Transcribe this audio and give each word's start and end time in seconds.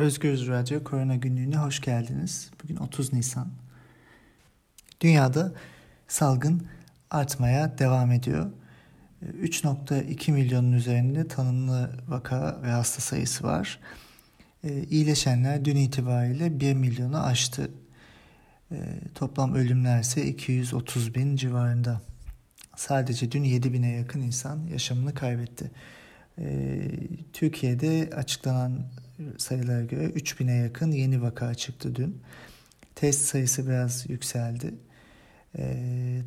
Özgürüz 0.00 0.48
Radyo 0.48 0.84
Korona 0.84 1.16
Günlüğü'ne 1.16 1.56
hoş 1.56 1.80
geldiniz. 1.80 2.50
Bugün 2.62 2.76
30 2.76 3.12
Nisan. 3.12 3.48
Dünyada 5.00 5.52
salgın 6.08 6.66
artmaya 7.10 7.78
devam 7.78 8.12
ediyor. 8.12 8.50
3.2 9.42 10.32
milyonun 10.32 10.72
üzerinde 10.72 11.28
tanımlı 11.28 11.90
vaka 12.08 12.62
ve 12.62 12.70
hasta 12.70 13.00
sayısı 13.00 13.44
var. 13.44 13.80
İyileşenler 14.90 15.64
dün 15.64 15.76
itibariyle 15.76 16.60
1 16.60 16.74
milyonu 16.74 17.24
aştı. 17.24 17.70
Toplam 19.14 19.54
ölümler 19.54 20.00
ise 20.00 20.26
230 20.26 21.14
bin 21.14 21.36
civarında. 21.36 22.00
Sadece 22.76 23.32
dün 23.32 23.44
7 23.44 23.72
bine 23.72 23.90
yakın 23.92 24.20
insan 24.20 24.66
yaşamını 24.66 25.14
kaybetti. 25.14 25.70
Türkiye'de 27.32 28.10
açıklanan 28.16 28.82
sayılara 29.38 29.84
göre 29.84 30.06
3000'e 30.06 30.54
yakın 30.54 30.92
yeni 30.92 31.22
vaka 31.22 31.54
çıktı 31.54 31.96
dün. 31.96 32.22
Test 32.94 33.24
sayısı 33.24 33.68
biraz 33.68 34.10
yükseldi. 34.10 34.74
E, 35.58 35.76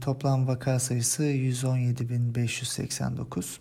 toplam 0.02 0.48
vaka 0.48 0.80
sayısı 0.80 1.24
117.589. 1.24 3.58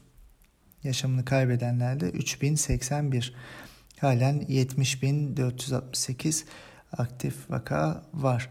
Yaşamını 0.84 1.24
kaybedenlerde 1.24 2.10
3081. 2.10 3.34
Halen 4.00 4.40
70.468 4.40 6.44
aktif 6.92 7.50
vaka 7.50 8.02
var. 8.14 8.50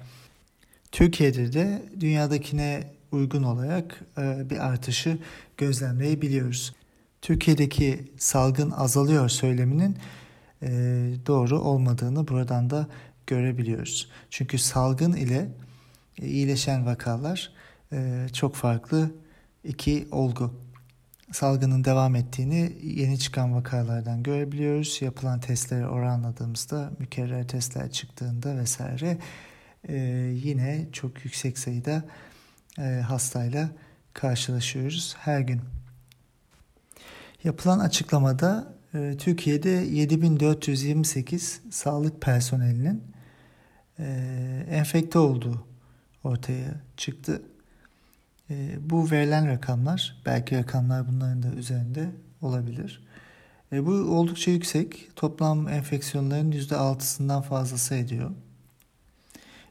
Türkiye'de 0.91 1.53
de 1.53 1.83
dünyadakine 1.99 2.93
uygun 3.11 3.43
olarak 3.43 4.01
e, 4.17 4.49
bir 4.49 4.67
artışı 4.67 5.17
gözlemleyebiliyoruz. 5.57 6.75
Türkiye'deki 7.21 8.11
salgın 8.17 8.71
azalıyor 8.71 9.29
söyleminin 9.29 9.97
e, 10.63 10.67
doğru 11.27 11.59
olmadığını 11.59 12.27
buradan 12.27 12.69
da 12.69 12.87
görebiliyoruz. 13.27 14.09
Çünkü 14.29 14.57
salgın 14.57 15.13
ile 15.13 15.47
e, 16.21 16.27
iyileşen 16.27 16.85
vakalar 16.85 17.51
e, 17.93 18.27
çok 18.33 18.55
farklı 18.55 19.11
iki 19.63 20.07
olgu. 20.11 20.53
Salgının 21.31 21.83
devam 21.83 22.15
ettiğini 22.15 22.77
yeni 22.83 23.19
çıkan 23.19 23.55
vakalardan 23.55 24.23
görebiliyoruz. 24.23 25.01
Yapılan 25.01 25.39
testleri 25.39 25.87
oranladığımızda 25.87 26.91
mükerrer 26.99 27.47
testler 27.47 27.91
çıktığında 27.91 28.57
vesaire 28.57 29.17
yine 30.33 30.87
çok 30.91 31.25
yüksek 31.25 31.57
sayıda 31.57 32.03
hastayla 33.07 33.69
karşılaşıyoruz 34.13 35.15
her 35.19 35.39
gün. 35.39 35.61
Yapılan 37.43 37.79
açıklamada 37.79 38.73
Türkiye'de 39.17 39.69
7428 39.69 41.61
sağlık 41.71 42.21
personelinin 42.21 43.03
e, 43.99 44.65
enfekte 44.69 45.19
olduğu 45.19 45.65
ortaya 46.23 46.81
çıktı. 46.97 47.41
E, 48.49 48.77
bu 48.89 49.11
verilen 49.11 49.47
rakamlar, 49.47 50.21
belki 50.25 50.57
rakamlar 50.57 51.07
bunların 51.07 51.43
da 51.43 51.47
üzerinde 51.47 52.09
olabilir. 52.41 53.03
E, 53.73 53.85
bu 53.85 53.91
oldukça 53.91 54.51
yüksek. 54.51 55.09
Toplam 55.15 55.67
enfeksiyonların 55.67 56.51
%6'sından 56.51 57.41
fazlası 57.41 57.95
ediyor. 57.95 58.31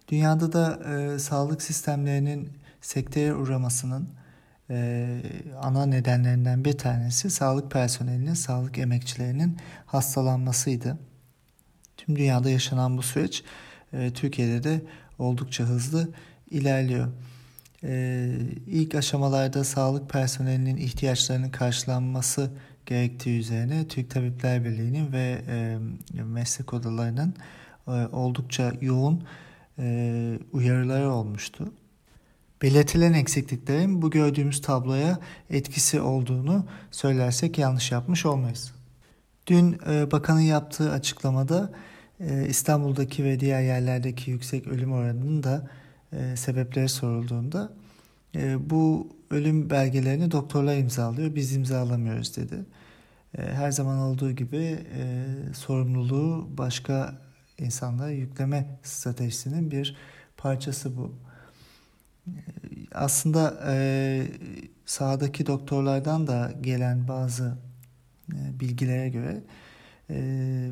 Dünyada 0.09 0.53
da 0.53 1.19
sağlık 1.19 1.63
sistemlerinin 1.63 2.49
sekteye 2.81 3.35
uğramasının 3.35 4.09
e, 4.71 5.21
ana 5.63 5.87
nedenlerinden 5.87 6.65
bir 6.65 6.79
tanesi 6.79 7.31
sağlık 7.31 7.71
personelinin, 7.71 8.35
sağlık 8.35 8.79
emekçilerinin 8.79 9.57
hastalanmasıydı. 9.87 10.99
Tüm 11.97 12.17
dünyada 12.17 12.51
yaşanan 12.51 12.99
bu 12.99 13.03
süreç 13.03 13.45
e, 13.93 14.11
Türkiye'de 14.11 14.63
de 14.63 14.83
oldukça 15.19 15.65
hızlı 15.65 16.09
ilerliyor. 16.51 17.09
E, 17.85 18.31
ilk 18.67 18.95
aşamalarda 18.95 19.65
sağlık 19.65 20.11
personelinin 20.11 20.77
ihtiyaçlarının 20.77 21.51
karşılanması 21.51 22.51
gerektiği 22.87 23.39
üzerine 23.39 23.89
Türk 23.89 24.11
Tabipler 24.11 24.65
Birliği'nin 24.65 25.13
ve 25.13 25.39
e, 25.49 25.79
meslek 26.23 26.75
odalarının 26.75 27.35
e, 27.89 27.91
oldukça 27.91 28.73
yoğun 28.81 29.25
uyarıları 30.53 31.11
olmuştu. 31.11 31.73
Belirtilen 32.63 33.13
eksikliklerin 33.13 34.03
bu 34.03 34.11
gördüğümüz 34.11 34.61
tabloya 34.61 35.19
etkisi 35.51 36.01
olduğunu 36.01 36.67
söylersek 36.91 37.59
yanlış 37.59 37.93
yapmış 37.93 38.27
olmayız. 38.27 38.75
Dün 39.47 39.79
e, 39.91 40.11
bakanın 40.11 40.41
yaptığı 40.41 40.93
açıklamada 40.93 41.73
e, 42.21 42.47
İstanbul'daki 42.49 43.25
ve 43.25 43.41
diğer 43.41 43.63
yerlerdeki 43.63 44.31
yüksek 44.31 44.67
ölüm 44.67 44.93
oranının 44.93 45.43
da 45.43 45.71
e, 46.13 46.37
sebepleri 46.37 46.89
sorulduğunda 46.89 47.73
bu 48.59 49.09
ölüm 49.31 49.71
belgelerini 49.71 50.31
doktorlar 50.31 50.77
imzalıyor, 50.77 51.35
biz 51.35 51.57
imzalamıyoruz 51.57 52.37
dedi. 52.37 52.65
Her 53.37 53.71
zaman 53.71 53.99
olduğu 53.99 54.33
gibi 54.33 54.79
sorumluluğu 55.55 56.49
başka 56.59 57.15
insanlara 57.59 58.11
yükleme 58.11 58.79
stratejisinin 58.83 59.71
bir 59.71 59.97
parçası 60.37 60.97
bu 60.97 61.15
aslında 62.95 63.61
e, 63.67 64.27
sahadaki 64.87 65.47
doktorlardan 65.47 66.27
da 66.27 66.53
gelen 66.61 67.09
bazı 67.09 67.59
e, 68.33 68.61
bilgilere 68.61 69.09
göre 69.09 69.41
e, 70.11 70.17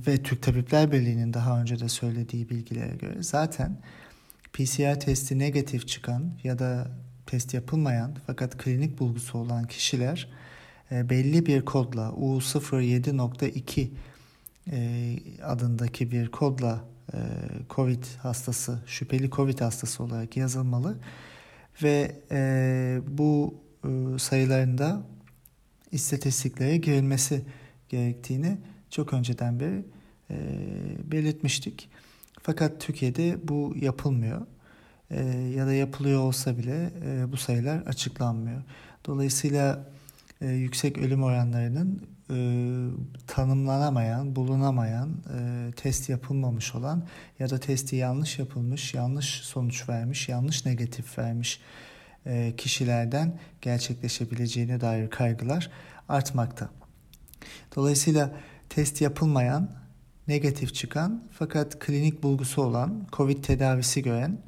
ve 0.07 0.23
Türk 0.23 0.43
Tabipler 0.43 0.93
Birliği'nin 0.93 1.33
daha 1.33 1.61
önce 1.61 1.81
de 1.81 1.89
söylediği 1.89 2.49
bilgilere 2.49 2.97
göre 2.97 3.23
zaten 3.23 3.79
PCR 4.53 5.01
testi 5.01 5.39
negatif 5.39 5.89
çıkan 5.89 6.33
ya 6.45 6.59
da 6.59 6.89
test 7.27 7.55
yapılmayan 7.55 8.17
fakat 8.27 8.59
klinik 8.59 8.99
bulgusu 8.99 9.39
olan 9.39 9.65
kişiler 9.65 10.29
e, 10.93 11.11
belli 11.11 11.47
bir 11.47 11.65
kodla 11.65 12.03
U07.2 12.03 13.89
e, 14.73 15.17
adındaki 15.45 16.11
bir 16.11 16.31
kodla 16.31 16.85
e, 17.15 17.19
COVID 17.71 18.05
hastası, 18.23 18.79
şüpheli 18.87 19.31
COVID 19.31 19.61
hastası 19.61 20.03
olarak 20.03 20.37
yazılmalı 20.37 20.99
ve 21.83 22.17
e, 22.31 23.01
bu 23.09 23.55
e, 23.85 24.19
sayıların 24.19 24.79
da 24.79 25.03
istatistiklere 25.93 26.77
girilmesi 26.77 27.43
gerektiğini 27.89 28.59
çok 28.91 29.13
önceden 29.13 29.61
beri 29.61 29.85
e, 30.31 30.37
belirtmiştik. 31.13 31.91
Fakat 32.43 32.81
Türkiye'de 32.81 33.49
bu 33.49 33.75
yapılmıyor 33.81 34.47
e, 35.11 35.25
ya 35.57 35.67
da 35.67 35.73
yapılıyor 35.73 36.21
olsa 36.21 36.59
bile 36.59 36.91
e, 37.05 37.33
bu 37.33 37.37
sayılar 37.37 37.79
açıklanmıyor. 37.79 38.63
Dolayısıyla 39.07 39.91
e, 40.41 40.47
yüksek 40.47 40.99
ölüm 40.99 41.23
oranlarının 41.23 42.03
e, 42.31 42.39
tanımlanamayan, 43.27 44.37
bulunamayan, 44.37 45.11
e, 45.39 45.71
test 45.73 46.09
yapılmamış 46.09 46.75
olan 46.75 47.07
ya 47.39 47.51
da 47.51 47.61
testi 47.61 47.97
yanlış 47.97 48.39
yapılmış, 48.39 48.95
yanlış 48.95 49.27
sonuç 49.27 49.89
vermiş, 49.89 50.29
yanlış 50.29 50.67
negatif 50.67 51.19
vermiş 51.19 51.61
e, 52.27 52.55
kişilerden 52.57 53.39
gerçekleşebileceğine 53.63 54.81
dair 54.81 55.11
kaygılar 55.11 55.71
artmakta. 56.09 56.71
Dolayısıyla 57.77 58.31
test 58.69 59.01
yapılmayan, 59.01 59.71
negatif 60.29 60.75
çıkan 60.75 61.25
fakat 61.33 61.79
klinik 61.79 62.23
bulgusu 62.23 62.63
olan, 62.63 63.07
COVID 63.13 63.45
tedavisi 63.45 64.03
gören 64.03 64.39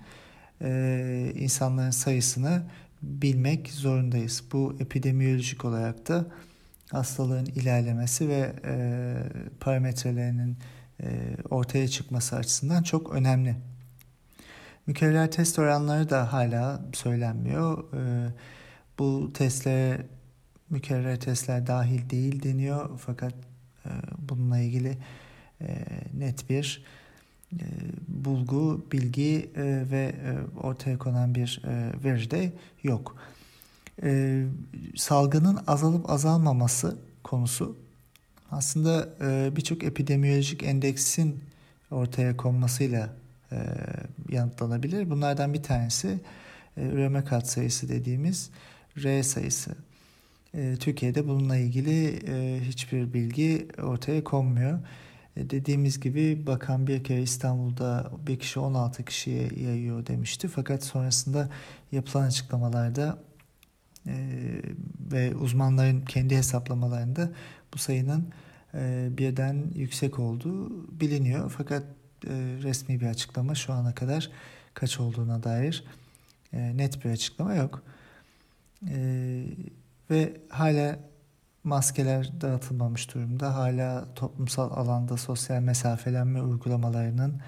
e, 0.62 1.32
insanların 1.34 1.90
sayısını 1.90 2.62
bilmek 3.03 3.71
zorundayız. 3.71 4.44
Bu 4.53 4.77
epidemiyolojik 4.81 5.65
olarak 5.65 6.09
da 6.09 6.27
hastalığın 6.91 7.47
ilerlemesi 7.47 8.28
ve 8.28 8.53
e, 8.65 9.15
parametrelerinin 9.61 10.56
e, 11.03 11.37
ortaya 11.50 11.88
çıkması 11.88 12.37
açısından 12.37 12.82
çok 12.82 13.12
önemli. 13.12 13.56
Mükerrer 14.87 15.31
test 15.31 15.58
oranları 15.58 16.11
da 16.11 16.32
hala 16.32 16.82
söylenmiyor. 16.93 17.94
E, 17.94 18.32
bu 18.99 19.32
testlere 19.35 20.06
mükerrer 20.70 21.20
testler 21.20 21.67
dahil 21.67 22.11
değil 22.11 22.43
deniyor 22.43 22.99
fakat 22.99 23.35
e, 23.87 23.91
bununla 24.19 24.58
ilgili 24.58 24.99
e, 25.61 25.85
net 26.14 26.50
bir 26.50 26.85
bulgu, 28.08 28.87
bilgi 28.93 29.50
e, 29.56 29.62
ve 29.91 30.14
e, 30.25 30.58
ortaya 30.61 30.99
konan 30.99 31.35
bir 31.35 31.62
e, 31.64 32.05
veri 32.05 32.31
de 32.31 32.52
yok 32.82 33.17
e, 34.02 34.44
salgının 34.97 35.58
azalıp 35.67 36.11
azalmaması 36.11 36.99
konusu 37.25 37.76
aslında 38.50 39.08
e, 39.20 39.56
birçok 39.56 39.85
epidemiyolojik 39.85 40.62
endeksin 40.62 41.41
ortaya 41.91 42.37
konmasıyla 42.37 43.17
e, 43.53 43.56
yanıtlanabilir. 44.29 45.11
Bunlardan 45.11 45.55
bir 45.55 45.62
tanesi 45.62 46.20
e, 46.76 46.82
üreme 46.82 47.25
katsayısı 47.25 47.88
dediğimiz 47.88 48.50
R 48.96 49.23
sayısı. 49.23 49.70
E, 50.55 50.76
Türkiye'de 50.81 51.29
bununla 51.29 51.56
ilgili 51.56 52.06
e, 52.29 52.61
hiçbir 52.64 53.12
bilgi 53.14 53.69
ortaya 53.82 54.25
konmuyor. 54.25 54.79
E, 55.37 55.50
dediğimiz 55.50 56.00
gibi 56.00 56.47
bakan 56.47 56.87
bir 56.87 57.05
kere 57.05 57.23
İstanbul'da 57.23 58.11
bir 58.27 58.38
kişi 58.38 58.61
16 58.61 59.05
kişiye 59.05 59.49
yayıyor 59.56 60.06
demişti. 60.06 60.49
Fakat 60.49 60.85
sonrasında 60.85 61.49
yapılan 61.93 62.27
açıklamalarda 62.27 63.19
e, 64.06 64.15
ve 65.12 65.37
uzmanların 65.37 66.00
kendi 66.00 66.37
hesaplamalarında 66.37 67.31
bu 67.75 67.79
sayının 67.79 68.29
e, 68.75 69.09
birden 69.19 69.71
yüksek 69.75 70.19
olduğu 70.19 70.71
biliniyor. 71.00 71.55
Fakat 71.56 71.82
resmi 72.62 73.00
bir 73.00 73.06
açıklama 73.06 73.55
şu 73.55 73.73
ana 73.73 73.94
kadar 73.94 74.31
kaç 74.75 75.00
olduğuna 75.00 75.43
dair 75.43 75.85
net 76.53 77.05
bir 77.05 77.11
açıklama 77.11 77.55
yok. 77.55 77.82
Ve 80.11 80.37
hala 80.49 80.99
maskeler 81.64 82.30
dağıtılmamış 82.40 83.14
durumda. 83.14 83.54
Hala 83.54 84.14
toplumsal 84.14 84.70
alanda 84.70 85.16
sosyal 85.16 85.60
mesafelenme 85.60 86.42
uygulamalarının 86.42 87.40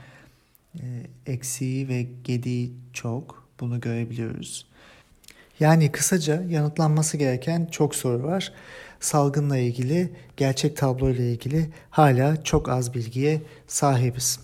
e, 0.75 0.83
eksiği 1.27 1.89
ve 1.89 2.07
gediği 2.25 2.73
çok. 2.93 3.43
Bunu 3.61 3.81
görebiliyoruz. 3.81 4.67
Yani 5.61 5.93
kısaca 5.93 6.43
yanıtlanması 6.43 7.17
gereken 7.17 7.67
çok 7.67 7.95
soru 7.95 8.23
var. 8.23 8.53
Salgınla 9.01 9.59
ilgili, 9.59 10.13
gerçek 10.37 10.77
tablo 10.77 11.11
ile 11.11 11.33
ilgili 11.33 11.71
hala 11.91 12.45
çok 12.45 12.69
az 12.69 12.95
bilgiye 12.95 13.43
sahibiz. 13.67 14.41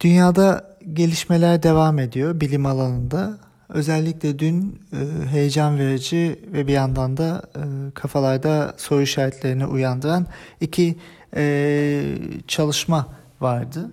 Dünyada 0.00 0.78
gelişmeler 0.92 1.62
devam 1.62 1.98
ediyor 1.98 2.40
bilim 2.40 2.66
alanında. 2.66 3.49
Özellikle 3.70 4.38
dün 4.38 4.80
e, 4.92 5.26
heyecan 5.26 5.78
verici 5.78 6.38
ve 6.52 6.66
bir 6.66 6.72
yandan 6.72 7.16
da 7.16 7.42
e, 7.56 7.90
kafalarda 7.94 8.74
soru 8.76 9.02
işaretlerini 9.02 9.66
uyandıran 9.66 10.26
iki 10.60 10.96
e, 11.36 12.02
çalışma 12.48 13.08
vardı. 13.40 13.90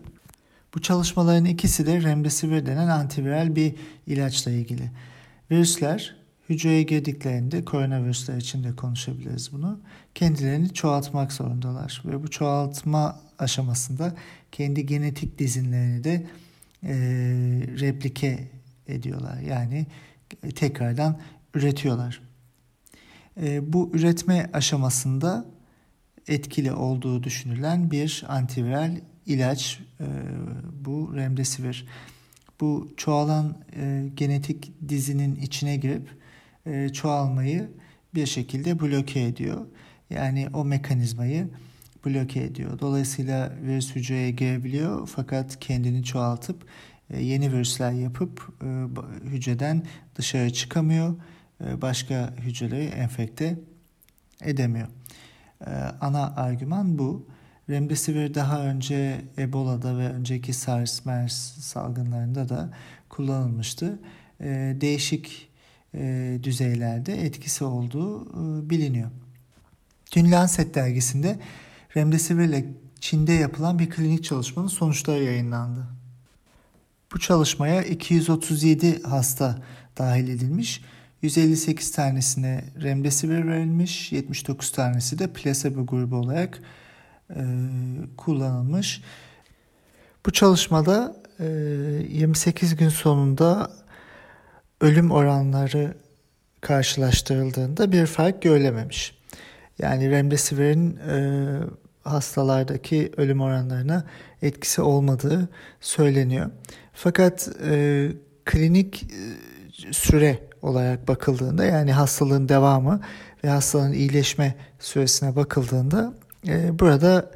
Bu 0.76 0.82
çalışmaların 0.82 1.46
ikisi 1.46 1.86
de 1.86 2.02
remdesivir 2.02 2.66
denen 2.66 2.88
antiviral 2.88 3.56
bir 3.56 3.76
ilaçla 4.08 4.52
ilgili. 4.52 4.92
Virüsler 5.52 6.16
hücreye 6.50 6.84
girdiklerinde 6.84 7.66
koronavirüsler 7.66 8.38
için 8.38 8.64
de 8.64 8.76
konuşabiliriz 8.76 9.54
bunu. 9.54 9.80
Kendilerini 10.16 10.74
çoğaltmak 10.74 11.32
zorundalar 11.32 12.04
ve 12.06 12.24
bu 12.24 12.28
çoğaltma 12.28 13.20
aşamasında 13.40 14.16
kendi 14.52 14.86
genetik 14.86 15.40
dizinlerini 15.40 16.04
de 16.04 16.26
e, 16.84 16.94
replike 17.80 18.57
ediyorlar. 18.88 19.40
Yani 19.40 19.86
tekrardan 20.56 21.20
üretiyorlar. 21.54 22.22
E, 23.42 23.74
bu 23.74 23.92
üretme 23.94 24.50
aşamasında 24.54 25.46
etkili 26.28 26.72
olduğu 26.72 27.24
düşünülen 27.24 27.92
bir 27.92 28.24
antiviral 28.28 28.98
ilaç 29.26 29.80
e, 30.00 30.06
bu 30.86 31.16
remdesivir. 31.16 31.88
Bu 32.62 32.90
çoğalan 32.98 33.58
e, 33.76 34.04
genetik 34.16 34.72
dizinin 34.90 35.36
içine 35.36 35.76
girip 35.76 36.10
e, 36.66 36.90
çoğalmayı 36.90 37.70
bir 38.16 38.26
şekilde 38.26 38.80
bloke 38.80 39.24
ediyor. 39.24 39.66
Yani 40.10 40.48
o 40.54 40.66
mekanizmayı 40.66 41.50
bloke 42.06 42.44
ediyor. 42.44 42.80
Dolayısıyla 42.80 43.54
virüs 43.62 43.96
hücreye 43.96 44.32
girebiliyor 44.32 45.08
fakat 45.08 45.60
kendini 45.60 46.04
çoğaltıp 46.04 46.64
e, 46.64 46.97
yeni 47.10 47.52
virüsler 47.52 47.92
yapıp 47.92 48.50
e, 48.64 48.88
hücreden 49.30 49.84
dışarı 50.16 50.54
çıkamıyor. 50.54 51.16
E, 51.66 51.82
başka 51.82 52.34
hücreleri 52.38 52.86
enfekte 52.86 53.60
edemiyor. 54.44 54.88
Ana 56.02 56.36
argüman 56.36 56.98
bu. 56.98 57.28
Remdesivir 57.70 58.34
daha 58.34 58.64
önce 58.64 59.22
Ebola'da 59.38 59.98
ve 59.98 60.10
önceki 60.10 60.54
SARS, 60.54 61.06
MERS 61.06 61.34
salgınlarında 61.60 62.50
da 62.50 62.74
kullanılmıştı. 63.10 64.00
Değişik 64.82 65.50
düzeylerde 66.44 67.26
etkisi 67.26 67.64
olduğu 67.64 68.30
biliniyor. 68.70 69.12
Dün 70.16 70.32
Lancet 70.32 70.76
dergisinde 70.76 71.40
Remdesivir 71.98 72.44
ile 72.44 72.66
Çin'de 73.00 73.34
yapılan 73.34 73.80
bir 73.80 73.90
klinik 73.90 74.24
çalışmanın 74.24 74.68
sonuçları 74.68 75.24
yayınlandı. 75.24 75.97
Bu 77.14 77.20
çalışmaya 77.20 77.84
237 77.84 79.04
hasta 79.04 79.58
dahil 79.98 80.28
edilmiş. 80.30 80.82
158 81.22 81.92
tanesine 81.92 82.64
remdesivir 82.82 83.48
verilmiş, 83.48 84.12
79 84.12 84.72
tanesi 84.72 85.20
de 85.20 85.28
placebo 85.28 85.86
grubu 85.86 86.16
olarak 86.16 86.60
e, 87.30 87.42
kullanılmış. 88.18 89.02
Bu 90.26 90.32
çalışmada 90.32 91.16
e, 91.40 91.46
28 92.10 92.76
gün 92.76 92.90
sonunda 92.90 93.72
ölüm 94.82 95.12
oranları 95.12 95.98
karşılaştırıldığında 96.62 97.92
bir 97.92 98.06
fark 98.06 98.42
görülememiş. 98.42 99.18
Yani 99.80 100.12
remdesivirin 100.12 100.98
e, 100.98 101.18
hastalardaki 102.12 103.12
ölüm 103.18 103.42
oranlarına 103.42 104.04
etkisi 104.42 104.82
olmadığı 104.82 105.50
söyleniyor. 105.82 106.50
Fakat 106.94 107.50
e, 107.70 108.08
klinik 108.46 109.04
e, 109.04 109.94
süre 109.94 110.40
olarak 110.62 111.08
bakıldığında 111.08 111.66
yani 111.66 111.92
hastalığın 111.94 112.50
devamı 112.50 113.02
ve 113.44 113.50
hastalığın 113.50 113.94
iyileşme 113.94 114.56
süresine 114.80 115.36
bakıldığında 115.36 116.14
e, 116.48 116.80
burada 116.80 117.32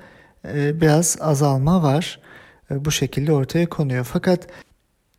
e, 0.47 0.81
biraz 0.81 1.17
azalma 1.21 1.83
var. 1.83 2.19
E, 2.71 2.85
bu 2.85 2.91
şekilde 2.91 3.33
ortaya 3.33 3.69
konuyor. 3.69 4.03
Fakat 4.03 4.47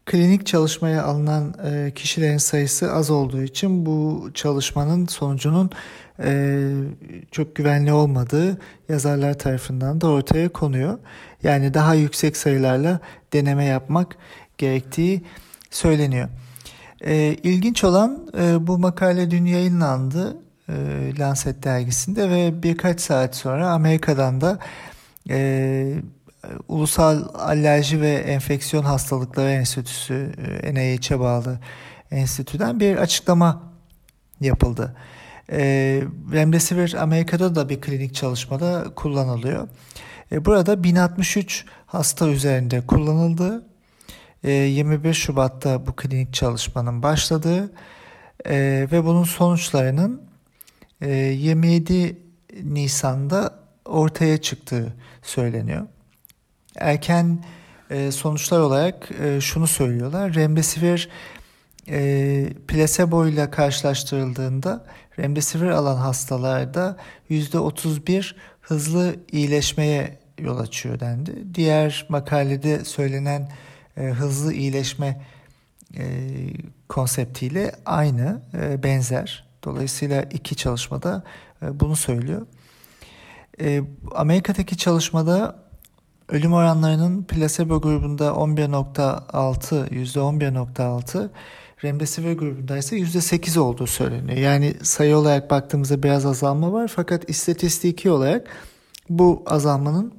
klinik 0.07 0.47
çalışmaya 0.47 1.05
alınan 1.05 1.55
e, 1.65 1.93
kişilerin 1.95 2.39
sayısı 2.39 2.93
az 2.93 3.11
olduğu 3.11 3.43
için 3.43 3.87
bu 3.87 4.31
çalışmanın 4.35 5.07
sonucunun 5.07 5.71
e, 6.25 6.71
çok 7.31 7.57
güvenli 7.57 7.93
olmadığı 7.93 8.59
yazarlar 8.89 9.39
tarafından 9.39 10.01
da 10.01 10.09
ortaya 10.09 10.49
konuyor. 10.49 10.99
Yani 11.43 11.75
daha 11.75 11.95
yüksek 11.95 12.37
sayılarla 12.37 13.01
deneme 13.33 13.65
yapmak 13.65 14.17
gerektiği 14.59 15.23
söyleniyor. 15.71 16.29
E, 17.01 17.37
ilginç 17.43 17.85
olan 17.85 18.29
e, 18.39 18.67
bu 18.67 18.79
makale 18.79 19.31
dün 19.31 19.45
yayınlandı 19.45 20.37
e, 20.69 20.75
Lancet 21.19 21.63
dergisinde 21.63 22.31
ve 22.31 22.63
birkaç 22.63 23.01
saat 23.01 23.37
sonra 23.37 23.71
Amerika'dan 23.71 24.41
da 24.41 24.59
e, 25.31 25.95
Ulusal 26.69 27.23
Alerji 27.35 28.01
ve 28.01 28.13
Enfeksiyon 28.13 28.85
Hastalıkları 28.85 29.51
Enstitüsü, 29.51 30.33
e, 30.63 30.75
NIH'e 30.75 31.21
bağlı 31.21 31.59
enstitüden 32.11 32.81
bir 32.81 32.97
açıklama 32.97 33.63
yapıldı. 34.41 34.97
E, 35.51 36.03
Remdesivir 36.33 36.95
Amerika'da 36.95 37.55
da 37.55 37.69
bir 37.69 37.81
klinik 37.81 38.15
çalışmada 38.15 38.85
kullanılıyor. 38.97 39.69
E, 40.33 40.45
burada 40.45 40.85
1063 40.85 41.65
hasta 41.87 42.29
üzerinde 42.29 42.87
kullanıldı. 42.87 43.67
21 44.43 45.09
e, 45.09 45.15
Şubat'ta 45.15 45.87
bu 45.87 45.97
klinik 45.97 46.35
çalışmanın 46.35 47.03
başladığı 47.03 47.73
e, 48.47 48.87
ve 48.93 49.05
bunun 49.05 49.25
sonuçlarının 49.25 50.23
27 51.01 51.95
e, 51.95 52.15
Nisan'da 52.63 53.59
ortaya 53.85 54.41
çıktığı 54.41 54.95
söyleniyor. 55.23 55.87
Erken 56.77 57.45
sonuçlar 58.11 58.61
olarak 58.61 59.09
şunu 59.41 59.67
söylüyorlar. 59.67 60.35
Remdesivir 60.35 61.09
plasebo 62.69 63.27
ile 63.27 63.51
karşılaştırıldığında 63.51 64.85
remdesivir 65.19 65.69
alan 65.69 65.97
hastalarda 65.97 66.97
%31 67.31 68.35
hızlı 68.61 69.17
iyileşmeye 69.33 70.19
yol 70.39 70.59
açıyor 70.59 71.01
dendi. 71.01 71.55
Diğer 71.55 72.07
makalede 72.09 72.85
söylenen 72.85 73.53
e, 73.97 74.03
hızlı 74.03 74.53
iyileşme 74.53 75.23
e, 75.97 76.05
konseptiyle 76.89 77.73
aynı, 77.87 78.43
e, 78.55 78.83
benzer. 78.83 79.45
Dolayısıyla 79.65 80.23
iki 80.23 80.57
çalışmada 80.57 81.23
e, 81.63 81.81
bunu 81.81 81.97
söylüyor. 81.97 82.47
E, 83.61 83.83
Amerika'daki 84.15 84.77
çalışmada 84.77 85.57
ölüm 86.29 86.53
oranlarının 86.53 87.25
placebo 87.25 87.81
grubunda 87.81 88.29
11.6, 88.29 89.89
%11.6, 89.89 91.31
remdesivir 91.85 92.39
grubunda 92.39 92.77
ise 92.79 92.97
%8 92.97 93.59
olduğu 93.59 93.87
söyleniyor. 93.87 94.39
Yani 94.39 94.75
sayı 94.83 95.17
olarak 95.17 95.51
baktığımızda 95.51 96.03
biraz 96.03 96.27
azalma 96.27 96.73
var 96.73 96.89
fakat 96.95 97.31
istatistiki 97.31 98.11
olarak 98.11 98.49
bu 99.09 99.43
azalmanın 99.47 100.15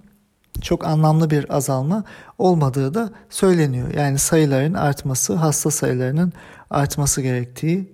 çok 0.62 0.86
anlamlı 0.86 1.29
bir 1.29 1.55
azalma 1.55 2.03
olmadığı 2.38 2.93
da 2.93 3.12
söyleniyor. 3.29 3.93
Yani 3.93 4.20
sayıların 4.20 4.74
artması, 4.74 5.34
hasta 5.34 5.72
sayılarının 5.72 6.34
artması 6.70 7.22
gerektiği, 7.22 7.93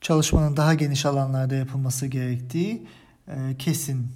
çalışmanın 0.00 0.56
daha 0.56 0.74
geniş 0.74 1.06
alanlarda 1.06 1.54
yapılması 1.54 2.06
gerektiği 2.06 2.86
e, 3.28 3.56
kesin. 3.58 4.06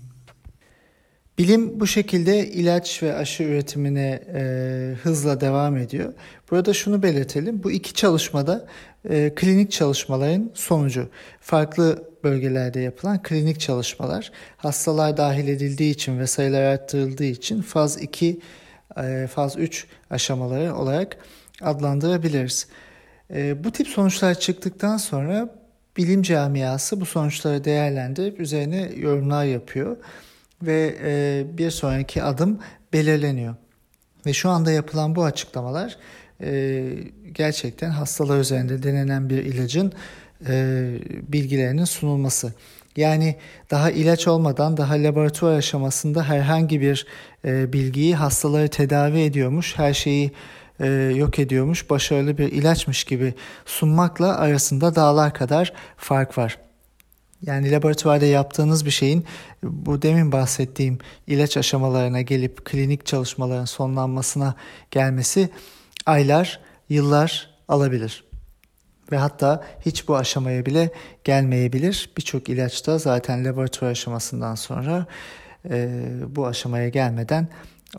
Bilim 1.40 1.80
bu 1.80 1.86
şekilde 1.86 2.46
ilaç 2.46 3.02
ve 3.02 3.14
aşı 3.14 3.42
üretimine 3.42 4.22
e, 4.34 4.94
hızla 5.02 5.40
devam 5.40 5.76
ediyor. 5.76 6.12
Burada 6.50 6.74
şunu 6.74 7.02
belirtelim. 7.02 7.62
Bu 7.62 7.70
iki 7.70 7.94
çalışmada 7.94 8.66
e, 9.10 9.32
klinik 9.36 9.72
çalışmaların 9.72 10.50
sonucu. 10.54 11.08
Farklı 11.40 12.04
bölgelerde 12.24 12.80
yapılan 12.80 13.22
klinik 13.22 13.60
çalışmalar. 13.60 14.32
Hastalar 14.56 15.16
dahil 15.16 15.48
edildiği 15.48 15.90
için 15.94 16.18
ve 16.18 16.26
sayılar 16.26 16.62
arttırıldığı 16.62 17.24
için 17.24 17.62
faz 17.62 18.02
2, 18.02 18.40
e, 19.02 19.26
faz 19.34 19.58
3 19.58 19.86
aşamaları 20.10 20.74
olarak 20.74 21.16
adlandırabiliriz. 21.62 22.66
E, 23.34 23.64
bu 23.64 23.72
tip 23.72 23.88
sonuçlar 23.88 24.40
çıktıktan 24.40 24.96
sonra 24.96 25.54
bilim 25.96 26.22
camiası 26.22 27.00
bu 27.00 27.06
sonuçları 27.06 27.64
değerlendirip 27.64 28.40
üzerine 28.40 28.90
yorumlar 28.96 29.44
yapıyor 29.44 29.96
ve 30.62 30.96
e, 31.02 31.44
bir 31.58 31.70
sonraki 31.70 32.22
adım 32.22 32.58
belirleniyor. 32.92 33.54
Ve 34.26 34.32
şu 34.32 34.50
anda 34.50 34.70
yapılan 34.70 35.16
bu 35.16 35.24
açıklamalar 35.24 35.96
e, 36.42 36.82
gerçekten 37.32 37.90
hastalar 37.90 38.38
üzerinde 38.38 38.82
denenen 38.82 39.30
bir 39.30 39.44
ilacın 39.44 39.92
e, 40.48 40.86
bilgilerinin 41.28 41.84
sunulması. 41.84 42.52
Yani 42.96 43.36
daha 43.70 43.90
ilaç 43.90 44.28
olmadan 44.28 44.76
daha 44.76 44.94
laboratuvar 44.94 45.56
aşamasında 45.56 46.24
herhangi 46.24 46.80
bir 46.80 47.06
e, 47.44 47.72
bilgiyi 47.72 48.14
hastaları 48.14 48.68
tedavi 48.68 49.20
ediyormuş, 49.20 49.78
her 49.78 49.94
şeyi 49.94 50.32
e, 50.80 50.86
yok 51.16 51.38
ediyormuş, 51.38 51.90
başarılı 51.90 52.38
bir 52.38 52.52
ilaçmış 52.52 53.04
gibi 53.04 53.34
sunmakla 53.66 54.36
arasında 54.38 54.94
dağlar 54.94 55.34
kadar 55.34 55.72
fark 55.96 56.38
var. 56.38 56.58
Yani 57.46 57.72
laboratuvarda 57.72 58.24
yaptığınız 58.24 58.86
bir 58.86 58.90
şeyin 58.90 59.24
bu 59.62 60.02
demin 60.02 60.32
bahsettiğim 60.32 60.98
ilaç 61.26 61.56
aşamalarına 61.56 62.20
gelip 62.20 62.64
klinik 62.64 63.06
çalışmaların 63.06 63.64
sonlanmasına 63.64 64.54
gelmesi 64.90 65.50
aylar, 66.06 66.60
yıllar 66.88 67.50
alabilir. 67.68 68.24
Ve 69.12 69.16
hatta 69.16 69.64
hiç 69.86 70.08
bu 70.08 70.16
aşamaya 70.16 70.66
bile 70.66 70.90
gelmeyebilir. 71.24 72.10
Birçok 72.16 72.48
ilaçta 72.48 72.98
zaten 72.98 73.44
laboratuvar 73.44 73.90
aşamasından 73.90 74.54
sonra 74.54 75.06
e, 75.70 75.88
bu 76.28 76.46
aşamaya 76.46 76.88
gelmeden 76.88 77.48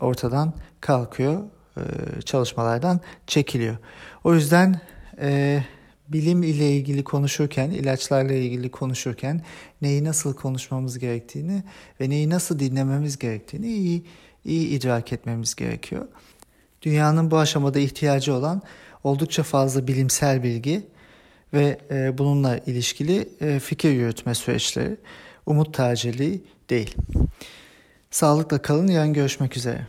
ortadan 0.00 0.52
kalkıyor, 0.80 1.42
e, 1.76 1.82
çalışmalardan 2.22 3.00
çekiliyor. 3.26 3.76
O 4.24 4.34
yüzden 4.34 4.80
e, 5.20 5.62
bilim 6.12 6.42
ile 6.42 6.76
ilgili 6.76 7.04
konuşurken, 7.04 7.70
ilaçlarla 7.70 8.32
ilgili 8.32 8.70
konuşurken 8.70 9.42
neyi 9.82 10.04
nasıl 10.04 10.34
konuşmamız 10.34 10.98
gerektiğini 10.98 11.62
ve 12.00 12.10
neyi 12.10 12.30
nasıl 12.30 12.58
dinlememiz 12.58 13.18
gerektiğini 13.18 13.66
iyi 13.66 14.04
iyi 14.44 14.68
idrak 14.68 15.12
etmemiz 15.12 15.54
gerekiyor. 15.54 16.08
Dünyanın 16.82 17.30
bu 17.30 17.38
aşamada 17.38 17.78
ihtiyacı 17.78 18.34
olan 18.34 18.62
oldukça 19.04 19.42
fazla 19.42 19.86
bilimsel 19.86 20.42
bilgi 20.42 20.86
ve 21.54 21.78
e, 21.90 22.18
bununla 22.18 22.58
ilişkili 22.58 23.28
e, 23.40 23.58
fikir 23.58 23.90
yürütme 23.90 24.34
süreçleri 24.34 24.96
umut 25.46 25.74
tacirliği 25.74 26.44
değil. 26.70 26.96
Sağlıkla 28.10 28.62
kalın, 28.62 28.88
yarın 28.88 29.12
görüşmek 29.12 29.56
üzere. 29.56 29.86